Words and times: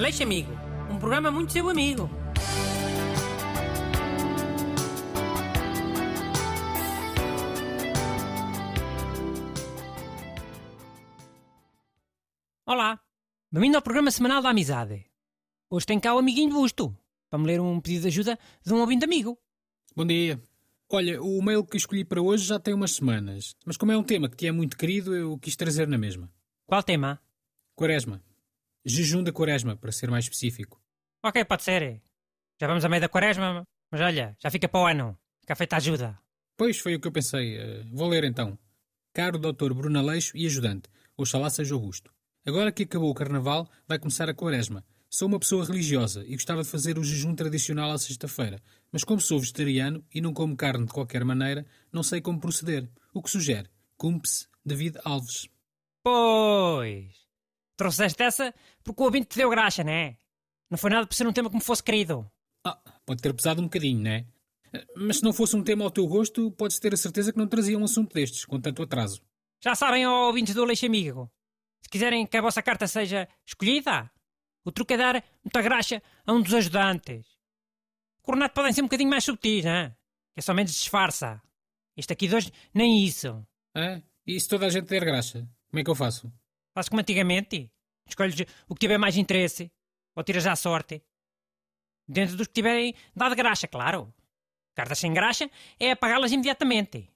Aleixo 0.00 0.22
Amigo, 0.22 0.50
um 0.90 0.98
programa 0.98 1.30
muito 1.30 1.52
seu 1.52 1.68
amigo. 1.68 2.08
Olá, 12.64 12.98
bem-vindo 13.52 13.76
ao 13.76 13.82
programa 13.82 14.10
semanal 14.10 14.40
da 14.40 14.48
amizade. 14.48 15.04
Hoje 15.68 15.84
tem 15.84 16.00
cá 16.00 16.14
o 16.14 16.18
amiguinho 16.18 16.54
Busto, 16.54 16.96
para 17.28 17.38
me 17.38 17.44
ler 17.44 17.60
um 17.60 17.78
pedido 17.78 18.00
de 18.00 18.08
ajuda 18.08 18.38
de 18.64 18.72
um 18.72 18.80
ouvinte 18.80 19.04
amigo. 19.04 19.38
Bom 19.94 20.06
dia. 20.06 20.42
Olha, 20.88 21.22
o 21.22 21.42
mail 21.42 21.62
que 21.62 21.76
escolhi 21.76 22.06
para 22.06 22.22
hoje 22.22 22.46
já 22.46 22.58
tem 22.58 22.72
umas 22.72 22.92
semanas, 22.92 23.54
mas 23.66 23.76
como 23.76 23.92
é 23.92 23.98
um 23.98 24.02
tema 24.02 24.30
que 24.30 24.36
te 24.38 24.46
é 24.46 24.50
muito 24.50 24.78
querido, 24.78 25.14
eu 25.14 25.36
quis 25.36 25.56
trazer 25.56 25.86
na 25.86 25.98
mesma. 25.98 26.32
Qual 26.66 26.82
tema? 26.82 27.20
Quaresma. 27.76 28.29
Jejum 28.84 29.22
da 29.22 29.32
Quaresma, 29.32 29.76
para 29.76 29.92
ser 29.92 30.10
mais 30.10 30.24
específico. 30.24 30.80
Ok, 31.22 31.44
pode 31.44 31.62
ser. 31.62 32.02
Já 32.60 32.66
vamos 32.66 32.84
a 32.84 32.88
meio 32.88 33.00
da 33.00 33.08
quaresma, 33.08 33.66
mas 33.90 34.00
olha, 34.00 34.36
já 34.38 34.50
fica 34.50 34.68
para 34.68 34.80
o 34.80 34.86
ano. 34.86 35.18
Fica 35.40 35.56
feita 35.56 35.76
ajuda. 35.76 36.18
Pois 36.56 36.78
foi 36.78 36.94
o 36.94 37.00
que 37.00 37.08
eu 37.08 37.12
pensei. 37.12 37.56
Eh, 37.56 37.84
vou 37.90 38.08
ler 38.08 38.24
então. 38.24 38.58
Caro 39.14 39.38
Dr. 39.38 39.72
Bruno 39.72 39.98
Aleixo 39.98 40.36
e 40.36 40.46
ajudante, 40.46 40.88
oxalá 41.16 41.50
seja 41.50 41.74
Augusto. 41.74 42.12
Agora 42.46 42.70
que 42.70 42.84
acabou 42.84 43.10
o 43.10 43.14
carnaval, 43.14 43.68
vai 43.88 43.98
começar 43.98 44.28
a 44.28 44.34
quaresma. 44.34 44.84
Sou 45.08 45.26
uma 45.26 45.40
pessoa 45.40 45.64
religiosa 45.64 46.24
e 46.26 46.32
gostava 46.32 46.62
de 46.62 46.68
fazer 46.68 46.98
o 46.98 47.02
jejum 47.02 47.34
tradicional 47.34 47.90
à 47.90 47.98
sexta-feira, 47.98 48.62
mas 48.92 49.02
como 49.02 49.20
sou 49.20 49.40
vegetariano 49.40 50.04
e 50.14 50.20
não 50.20 50.32
como 50.32 50.56
carne 50.56 50.86
de 50.86 50.92
qualquer 50.92 51.24
maneira, 51.24 51.66
não 51.92 52.02
sei 52.02 52.20
como 52.20 52.40
proceder. 52.40 52.88
O 53.12 53.20
que 53.22 53.30
sugere? 53.30 53.68
Cumpre-se 53.96 54.46
David 54.64 54.98
Alves. 55.02 55.48
Pois. 56.04 57.19
Trouxeste 57.80 58.22
essa 58.22 58.54
porque 58.84 59.00
o 59.00 59.06
ouvinte 59.06 59.28
te 59.28 59.38
deu 59.38 59.48
graxa, 59.48 59.82
não 59.82 59.90
é? 59.90 60.14
Não 60.70 60.76
foi 60.76 60.90
nada 60.90 61.06
por 61.06 61.14
ser 61.14 61.26
um 61.26 61.32
tema 61.32 61.48
que 61.48 61.56
me 61.56 61.62
fosse 61.62 61.82
querido. 61.82 62.30
Ah, 62.62 62.78
pode 63.06 63.22
ter 63.22 63.32
pesado 63.32 63.62
um 63.62 63.64
bocadinho, 63.64 64.02
não 64.02 64.10
é? 64.10 64.26
Mas 64.94 65.16
se 65.16 65.22
não 65.24 65.32
fosse 65.32 65.56
um 65.56 65.64
tema 65.64 65.82
ao 65.82 65.90
teu 65.90 66.06
gosto, 66.06 66.50
podes 66.50 66.78
ter 66.78 66.92
a 66.92 66.96
certeza 66.98 67.32
que 67.32 67.38
não 67.38 67.48
trazia 67.48 67.78
um 67.78 67.84
assunto 67.84 68.12
destes, 68.12 68.44
com 68.44 68.60
tanto 68.60 68.82
atraso. 68.82 69.22
Já 69.64 69.74
sabem, 69.74 70.06
ó 70.06 70.26
ouvintes 70.26 70.54
do 70.54 70.62
Leixo 70.62 70.84
Amigo. 70.84 71.32
Se 71.80 71.88
quiserem 71.88 72.26
que 72.26 72.36
a 72.36 72.42
vossa 72.42 72.62
carta 72.62 72.86
seja 72.86 73.26
escolhida, 73.46 74.10
o 74.62 74.70
truque 74.70 74.92
é 74.92 74.98
dar 74.98 75.24
muita 75.42 75.62
graxa 75.62 76.02
a 76.26 76.34
um 76.34 76.42
dos 76.42 76.52
ajudantes. 76.52 77.24
Coronato 78.20 78.56
podem 78.56 78.74
ser 78.74 78.82
um 78.82 78.88
bocadinho 78.88 79.08
mais 79.08 79.24
subtis, 79.24 79.64
não 79.64 79.72
é? 79.72 79.88
Que 80.34 80.40
é 80.40 80.42
só 80.42 80.52
menos 80.52 80.72
disfarça. 80.72 81.40
Este 81.96 82.12
aqui 82.12 82.28
de 82.28 82.36
hoje, 82.36 82.52
nem 82.74 83.02
isso. 83.02 83.42
É? 83.74 84.02
E 84.26 84.38
se 84.38 84.46
toda 84.46 84.66
a 84.66 84.68
gente 84.68 84.86
der 84.86 85.02
graxa, 85.02 85.48
como 85.70 85.80
é 85.80 85.82
que 85.82 85.88
eu 85.88 85.94
faço? 85.94 86.30
Faz 86.80 86.88
como 86.88 87.02
antigamente. 87.02 87.70
Escolhes 88.08 88.34
o 88.66 88.74
que 88.74 88.80
tiver 88.80 88.96
mais 88.96 89.18
interesse. 89.18 89.70
Ou 90.16 90.24
tiras 90.24 90.46
à 90.46 90.56
sorte. 90.56 91.02
Dentro 92.08 92.38
dos 92.38 92.46
que 92.46 92.54
tiverem 92.54 92.94
dado 93.14 93.36
graxa, 93.36 93.68
claro. 93.68 94.10
Cartas 94.74 94.98
sem 94.98 95.12
graxa 95.12 95.50
é 95.78 95.90
apagá-las 95.90 96.32
imediatamente. 96.32 97.10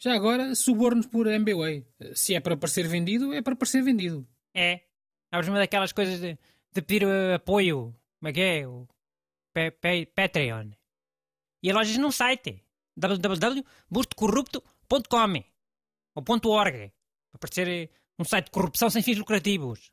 Já 0.00 0.12
agora, 0.14 0.56
subornos 0.56 1.06
por 1.06 1.28
MBWay. 1.28 1.86
Se 2.14 2.34
é 2.34 2.40
para 2.40 2.56
parecer 2.56 2.88
vendido, 2.88 3.32
é 3.32 3.40
para 3.42 3.54
parecer 3.54 3.80
vendido. 3.84 4.26
É. 4.52 4.80
Abres 5.30 5.48
uma 5.48 5.58
daquelas 5.58 5.92
coisas 5.92 6.18
de, 6.20 6.36
de 6.72 6.82
pedir 6.82 7.06
uh, 7.06 7.34
apoio. 7.36 7.94
Como 8.18 8.28
é 8.28 8.32
que 8.32 8.40
é? 8.40 8.66
O 8.66 8.88
Pe- 9.54 9.70
Pe- 9.70 10.06
Patreon. 10.06 10.70
E 11.62 11.70
alojas 11.70 11.96
num 11.96 12.10
site. 12.10 12.60
www.bustocorrupto.com 12.96 15.44
ou 16.16 16.24
.org. 16.50 16.92
Para 17.30 17.38
parecer 17.38 17.68
eh, 17.68 17.88
um 18.18 18.24
site 18.24 18.46
de 18.46 18.50
corrupção 18.50 18.90
sem 18.90 19.02
fins 19.02 19.18
lucrativos. 19.18 19.90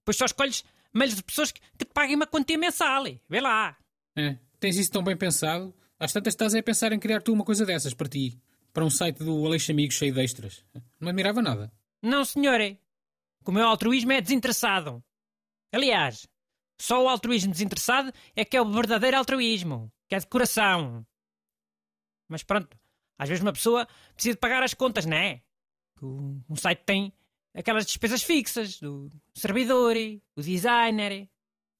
Depois 0.00 0.16
só 0.16 0.24
escolhes 0.24 0.64
meios 0.94 1.16
de 1.16 1.22
pessoas 1.22 1.52
que, 1.52 1.60
que 1.60 1.84
te 1.84 1.92
paguem 1.92 2.16
uma 2.16 2.26
quantia 2.26 2.58
mensal. 2.58 3.04
Vê 3.28 3.40
lá. 3.40 3.76
É. 4.16 4.38
Tens 4.58 4.76
isso 4.76 4.90
tão 4.90 5.02
bem 5.02 5.16
pensado? 5.16 5.74
Às 5.98 6.12
tantas 6.12 6.32
estás 6.32 6.54
a 6.54 6.62
pensar 6.62 6.92
em 6.92 6.98
criar 6.98 7.22
tu 7.22 7.32
uma 7.32 7.44
coisa 7.44 7.66
dessas 7.66 7.94
para 7.94 8.08
ti. 8.08 8.40
Para 8.72 8.84
um 8.84 8.90
site 8.90 9.18
do 9.24 9.44
Aleixo 9.46 9.72
Amigos 9.72 9.96
cheio 9.96 10.12
de 10.12 10.20
extras. 10.22 10.64
Não 11.00 11.08
admirava 11.08 11.42
nada. 11.42 11.72
Não, 12.02 12.24
senhor. 12.24 12.60
O 13.44 13.52
meu 13.52 13.66
altruísmo 13.66 14.12
é 14.12 14.20
desinteressado. 14.20 15.02
Aliás, 15.72 16.26
só 16.80 17.02
o 17.02 17.08
altruísmo 17.08 17.52
desinteressado 17.52 18.12
é 18.36 18.44
que 18.44 18.56
é 18.56 18.62
o 18.62 18.70
verdadeiro 18.70 19.16
altruísmo, 19.16 19.92
que 20.08 20.14
é 20.14 20.18
de 20.18 20.26
coração. 20.26 21.04
Mas 22.28 22.42
pronto, 22.42 22.78
às 23.18 23.28
vezes 23.28 23.42
uma 23.42 23.52
pessoa 23.52 23.86
precisa 24.14 24.34
de 24.34 24.40
pagar 24.40 24.62
as 24.62 24.74
contas, 24.74 25.06
não 25.06 25.16
é? 25.16 25.42
Que 25.98 26.04
Um 26.04 26.56
site 26.56 26.82
tem 26.84 27.12
aquelas 27.58 27.86
despesas 27.86 28.22
fixas 28.22 28.78
do 28.78 29.10
servidor, 29.34 29.96
o 30.36 30.42
designer. 30.42 31.28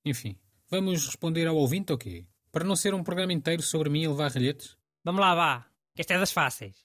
Enfim, 0.05 0.37
vamos 0.69 1.07
responder 1.07 1.47
ao 1.47 1.57
ouvinte 1.57 1.93
ou 1.93 1.99
quê? 1.99 2.27
Para 2.51 2.65
não 2.65 2.75
ser 2.75 2.95
um 2.95 3.05
programa 3.05 3.33
inteiro 3.33 3.63
sobre 3.63 3.89
mim 3.89 4.03
e 4.03 4.09
levar 4.09 4.31
relhetes? 4.31 4.77
Vamos 5.05 5.21
lá, 5.21 5.35
vá, 5.35 5.67
que 5.95 6.03
esta 6.03 6.15
é 6.15 6.19
das 6.19 6.33
fáceis. 6.33 6.85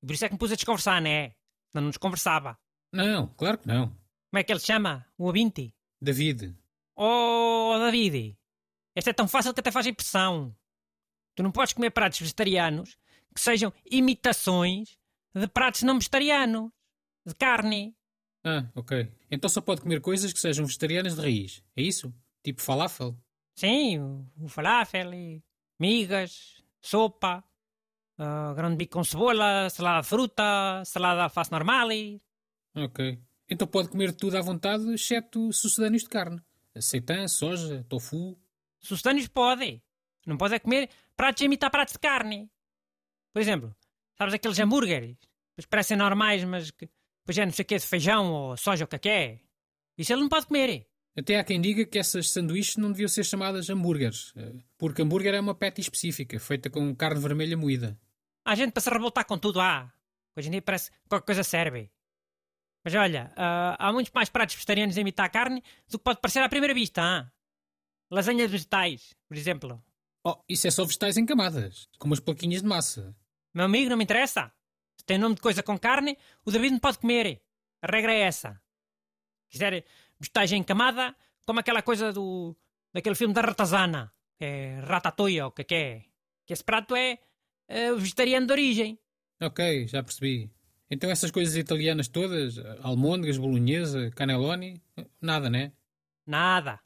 Por 0.00 0.12
isso 0.12 0.24
é 0.24 0.28
que 0.28 0.34
me 0.34 0.38
pus 0.38 0.52
a 0.52 0.56
desconversar, 0.56 1.00
não 1.00 1.10
é? 1.10 1.34
Não 1.72 1.82
nos 1.82 1.96
conversava. 1.96 2.58
Não, 2.92 3.28
claro 3.28 3.58
que 3.58 3.66
não. 3.66 3.88
Como 3.88 4.38
é 4.38 4.44
que 4.44 4.52
ele 4.52 4.60
chama? 4.60 5.06
O 5.16 5.24
ouvinte? 5.24 5.74
David. 6.00 6.54
Oh, 6.94 7.74
David, 7.78 8.36
esta 8.94 9.10
é 9.10 9.12
tão 9.12 9.26
fácil 9.26 9.54
que 9.54 9.60
até 9.60 9.70
faz 9.70 9.86
impressão. 9.86 10.54
Tu 11.34 11.42
não 11.42 11.50
podes 11.50 11.72
comer 11.72 11.90
pratos 11.90 12.20
vegetarianos 12.20 12.96
que 13.34 13.40
sejam 13.40 13.72
imitações 13.90 14.96
de 15.34 15.48
pratos 15.48 15.82
não 15.82 15.94
vegetarianos, 15.98 16.70
de 17.26 17.34
carne. 17.34 17.96
Ah, 18.44 18.70
ok. 18.74 19.10
Então 19.30 19.48
só 19.48 19.60
pode 19.60 19.80
comer 19.80 20.00
coisas 20.00 20.32
que 20.32 20.38
sejam 20.40 20.66
vegetarianas 20.66 21.14
de 21.16 21.20
raiz. 21.20 21.62
É 21.76 21.82
isso? 21.82 22.14
Tipo 22.42 22.60
falafel? 22.60 23.16
Sim, 23.56 23.98
o, 24.00 24.30
o 24.44 24.48
falafel, 24.48 25.10
migas, 25.80 26.62
sopa, 26.82 27.42
ah, 28.18 28.52
grão 28.54 28.70
de 28.70 28.76
bico 28.76 28.94
com 28.94 29.04
cebola, 29.04 29.68
salada 29.70 30.02
de 30.02 30.08
fruta, 30.08 30.82
salada 30.84 31.16
de 31.16 31.22
alface 31.24 31.50
normal. 31.50 31.90
e- 31.92 32.20
Ok. 32.76 33.18
Então 33.48 33.66
pode 33.66 33.88
comer 33.88 34.12
tudo 34.12 34.36
à 34.36 34.40
vontade, 34.40 34.92
exceto 34.92 35.52
sucedâneos 35.52 36.02
de 36.02 36.08
carne. 36.08 36.40
Seitan, 36.78 37.28
soja, 37.28 37.84
tofu. 37.88 38.36
Sucedâneos 38.80 39.28
pode. 39.28 39.82
Não 40.26 40.36
pode 40.36 40.54
é 40.54 40.58
comer 40.58 40.90
pratos 41.16 41.42
a 41.42 41.44
imitar 41.44 41.70
pratos 41.70 41.92
de 41.92 41.98
carne. 41.98 42.50
Por 43.32 43.40
exemplo, 43.40 43.74
sabes 44.18 44.34
aqueles 44.34 44.58
hambúrgueres? 44.58 45.16
Parecem 45.68 45.96
normais, 45.96 46.42
mas 46.44 46.70
que 46.70 46.88
pois 47.24 47.38
é 47.38 47.44
não 47.44 47.52
sei 47.52 47.62
o 47.62 47.66
que 47.66 47.78
de 47.78 47.86
feijão 47.86 48.32
ou 48.32 48.56
soja 48.56 48.84
ou 48.84 48.86
o 48.86 48.98
que 48.98 49.08
é. 49.08 49.40
Isso 49.96 50.12
ele 50.12 50.22
não 50.22 50.28
pode 50.28 50.46
comer. 50.46 50.86
Até 51.16 51.38
há 51.38 51.44
quem 51.44 51.60
diga 51.60 51.86
que 51.86 51.98
essas 51.98 52.30
sanduíches 52.30 52.76
não 52.76 52.90
deviam 52.90 53.08
ser 53.08 53.24
chamadas 53.24 53.70
hambúrgueres, 53.70 54.32
eh, 54.36 54.52
porque 54.76 55.00
hambúrguer 55.02 55.34
é 55.34 55.40
uma 55.40 55.54
patty 55.54 55.80
específica, 55.80 56.40
feita 56.40 56.68
com 56.68 56.94
carne 56.94 57.20
vermelha 57.20 57.56
moída. 57.56 57.98
Há 58.44 58.54
gente 58.56 58.72
para 58.72 58.82
se 58.82 58.90
revoltar 58.90 59.24
com 59.24 59.38
tudo, 59.38 59.60
há. 59.60 59.92
Hoje 60.36 60.48
em 60.48 60.50
dia 60.50 60.62
parece 60.62 60.90
que 60.90 60.96
qualquer 61.08 61.26
coisa 61.26 61.44
serve. 61.44 61.90
Mas 62.84 62.94
olha, 62.94 63.32
ah, 63.36 63.76
há 63.78 63.92
muitos 63.92 64.12
mais 64.12 64.28
pratos 64.28 64.56
vegetarianos 64.56 64.98
a 64.98 65.00
imitar 65.00 65.30
carne 65.30 65.62
do 65.88 65.98
que 65.98 66.04
pode 66.04 66.20
parecer 66.20 66.40
à 66.40 66.48
primeira 66.48 66.74
vista. 66.74 67.00
hã? 67.00 67.32
Lasanhas 68.10 68.50
vegetais, 68.50 69.14
por 69.28 69.36
exemplo. 69.36 69.82
Oh, 70.26 70.42
isso 70.48 70.66
é 70.66 70.70
só 70.70 70.84
vegetais 70.84 71.16
em 71.16 71.24
camadas, 71.24 71.88
com 71.98 72.06
umas 72.06 72.20
plaquinhas 72.20 72.60
de 72.60 72.68
massa. 72.68 73.16
Meu 73.54 73.64
amigo, 73.64 73.88
não 73.88 73.96
me 73.96 74.04
interessa. 74.04 74.52
Se 75.04 75.06
tem 75.06 75.18
nome 75.18 75.34
de 75.34 75.42
coisa 75.42 75.62
com 75.62 75.78
carne, 75.78 76.16
o 76.46 76.50
David 76.50 76.72
não 76.72 76.78
pode 76.78 76.98
comer. 76.98 77.42
A 77.82 77.86
regra 77.86 78.14
é 78.14 78.20
essa. 78.20 78.58
Se 79.44 79.50
quiser 79.50 79.84
vegetais 80.18 80.50
em 80.50 80.62
camada, 80.62 81.14
como 81.44 81.60
aquela 81.60 81.82
coisa 81.82 82.10
do 82.10 82.56
daquele 82.90 83.14
filme 83.14 83.34
da 83.34 83.42
ratazana, 83.42 84.10
que 84.38 84.46
é 84.46 84.80
ratatouille, 84.80 85.42
ou 85.42 85.48
o 85.48 85.52
que 85.52 85.60
é 85.60 85.64
que 85.64 85.74
é. 85.74 86.04
Que 86.46 86.54
esse 86.54 86.64
prato 86.64 86.96
é 86.96 87.18
eh, 87.68 87.92
vegetariano 87.92 88.46
de 88.46 88.52
origem. 88.54 88.98
Ok, 89.42 89.88
já 89.88 90.02
percebi. 90.02 90.50
Então 90.90 91.10
essas 91.10 91.30
coisas 91.30 91.54
italianas 91.54 92.08
todas, 92.08 92.56
almôndegas, 92.80 93.36
bolonhesa, 93.36 94.10
cannelloni, 94.12 94.80
eh, 94.96 95.06
nada, 95.20 95.50
né? 95.50 95.72
Nada. 96.26 96.80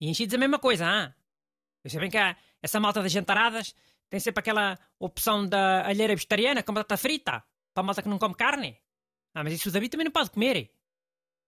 E 0.00 0.08
enchidos 0.08 0.34
a 0.36 0.38
mesma 0.38 0.60
coisa? 0.60 1.12
Eu 1.82 1.90
sei 1.90 1.98
bem 1.98 2.08
que 2.10 2.18
há 2.18 2.36
essa 2.62 2.78
malta 2.78 3.02
das 3.02 3.10
jantaradas 3.10 3.74
tem 4.08 4.20
sempre 4.20 4.40
aquela 4.40 4.78
opção 4.98 5.46
da 5.46 5.86
alheira 5.86 6.14
vegetariana 6.14 6.62
com 6.62 6.72
batata 6.72 6.96
frita, 6.96 7.44
para 7.78 7.84
a 7.84 7.86
malta 7.86 8.02
que 8.02 8.08
não 8.08 8.18
come 8.18 8.34
carne. 8.34 8.76
Ah, 9.32 9.44
mas 9.44 9.52
isso 9.52 9.68
o 9.68 9.72
David 9.72 9.90
também 9.90 10.04
não 10.04 10.10
pode 10.10 10.30
comer. 10.30 10.72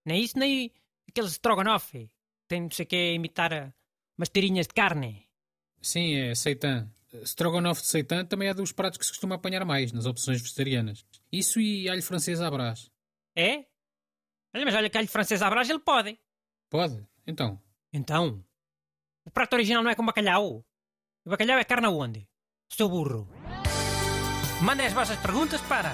Nem 0.05 0.23
isso, 0.23 0.39
nem 0.39 0.71
aqueles 1.07 1.31
strogonoff. 1.31 2.09
Tem 2.47 2.61
não 2.61 2.71
sei 2.71 2.85
o 2.85 2.87
que 2.87 3.13
imitar 3.13 3.53
ah, 3.53 3.73
umas 4.17 4.29
tirinhas 4.29 4.65
de 4.65 4.73
carne. 4.73 5.27
Sim, 5.81 6.15
é 6.15 6.33
seitan. 6.33 6.89
Strogonoff 7.25 7.81
de 7.81 7.87
seitan 7.87 8.23
também 8.25 8.47
é 8.47 8.53
dos 8.53 8.71
pratos 8.71 8.97
que 8.97 9.05
se 9.05 9.11
costuma 9.11 9.35
apanhar 9.35 9.65
mais 9.65 9.91
nas 9.91 10.05
opções 10.05 10.41
vegetarianas. 10.41 11.05
Isso 11.29 11.59
e 11.59 11.89
alho 11.89 12.01
francês 12.01 12.39
à 12.39 12.49
brás. 12.49 12.89
É? 13.35 13.65
Olha, 14.53 14.65
mas 14.65 14.75
olha 14.75 14.89
que 14.89 14.97
alho 14.97 15.09
francês 15.09 15.41
à 15.41 15.49
brás 15.49 15.69
ele 15.69 15.79
pode. 15.79 16.17
Pode? 16.69 17.05
Então. 17.27 17.61
Então, 17.91 18.41
o 19.25 19.31
prato 19.31 19.53
original 19.53 19.83
não 19.83 19.91
é 19.91 19.95
com 19.95 20.05
bacalhau. 20.05 20.65
O 21.25 21.29
bacalhau 21.29 21.57
é 21.57 21.65
carne 21.65 21.87
aonde? 21.87 22.25
Seu 22.69 22.87
burro. 22.87 23.27
Mandem 24.61 24.87
as 24.87 24.93
vossas 24.93 25.19
perguntas 25.19 25.59
para 25.61 25.93